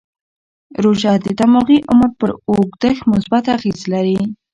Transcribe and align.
روژه 0.83 1.13
د 1.25 1.27
دماغي 1.39 1.77
عمر 1.89 2.09
پر 2.19 2.29
اوږدښت 2.49 3.03
مثبت 3.13 3.43
اغېز 3.57 3.79
لري. 3.93 4.19